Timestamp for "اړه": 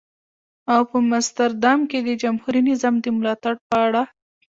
3.85-4.03